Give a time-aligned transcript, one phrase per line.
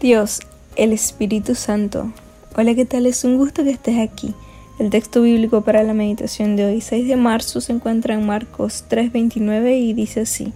[0.00, 0.42] Dios,
[0.76, 2.12] el Espíritu Santo.
[2.54, 3.04] Hola, ¿qué tal?
[3.04, 4.32] Es un gusto que estés aquí.
[4.78, 8.84] El texto bíblico para la meditación de hoy, 6 de marzo, se encuentra en Marcos
[8.88, 10.52] 3:29 y dice así.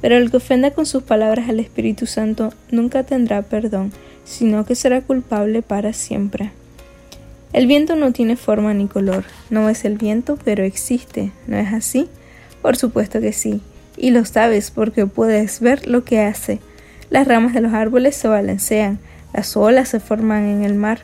[0.00, 3.92] Pero el que ofenda con sus palabras al Espíritu Santo nunca tendrá perdón,
[4.24, 6.50] sino que será culpable para siempre.
[7.52, 11.72] El viento no tiene forma ni color, no es el viento, pero existe, ¿no es
[11.72, 12.08] así?
[12.60, 13.60] Por supuesto que sí,
[13.96, 16.58] y lo sabes porque puedes ver lo que hace.
[17.10, 19.00] Las ramas de los árboles se balancean,
[19.34, 21.00] las olas se forman en el mar,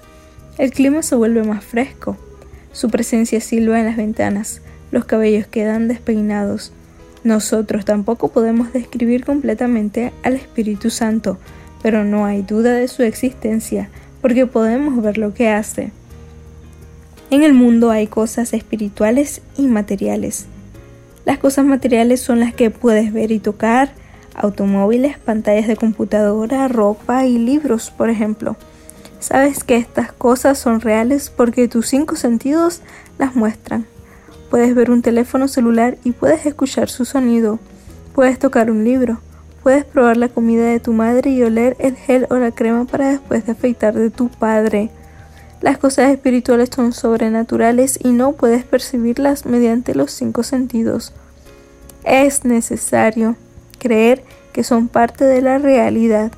[0.56, 2.16] el clima se vuelve más fresco,
[2.72, 6.72] su presencia silba en las ventanas, los cabellos quedan despeinados.
[7.24, 11.38] Nosotros tampoco podemos describir completamente al Espíritu Santo,
[11.82, 13.90] pero no hay duda de su existencia,
[14.22, 15.90] porque podemos ver lo que hace.
[17.30, 20.46] En el mundo hay cosas espirituales y materiales.
[21.24, 23.90] Las cosas materiales son las que puedes ver y tocar,
[24.36, 28.56] automóviles, pantallas de computadora, ropa y libros, por ejemplo.
[29.18, 32.82] Sabes que estas cosas son reales porque tus cinco sentidos
[33.18, 33.86] las muestran.
[34.50, 37.58] Puedes ver un teléfono celular y puedes escuchar su sonido.
[38.14, 39.20] Puedes tocar un libro.
[39.62, 43.10] Puedes probar la comida de tu madre y oler el gel o la crema para
[43.10, 44.90] después de afeitar de tu padre.
[45.60, 51.12] Las cosas espirituales son sobrenaturales y no puedes percibirlas mediante los cinco sentidos.
[52.04, 53.34] Es necesario
[53.86, 56.32] creer que son parte de la realidad.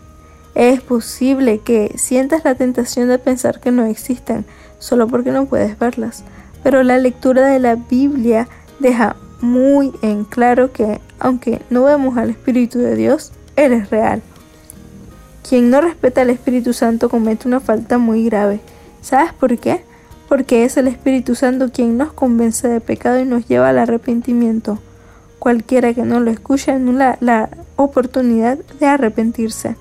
[0.55, 4.45] Es posible que sientas la tentación de pensar que no existen
[4.79, 6.25] solo porque no puedes verlas,
[6.63, 8.49] pero la lectura de la Biblia
[8.81, 14.21] deja muy en claro que, aunque no vemos al Espíritu de Dios, Él es real.
[15.49, 18.61] Quien no respeta al Espíritu Santo comete una falta muy grave.
[19.01, 19.83] ¿Sabes por qué?
[20.29, 24.79] Porque es el Espíritu Santo quien nos convence de pecado y nos lleva al arrepentimiento.
[25.39, 29.77] Cualquiera que no lo escuche anula la oportunidad de arrepentirse.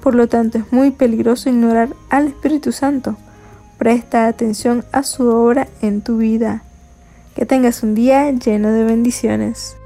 [0.00, 3.16] Por lo tanto, es muy peligroso ignorar al Espíritu Santo.
[3.78, 6.62] Presta atención a su obra en tu vida.
[7.34, 9.76] Que tengas un día lleno de bendiciones.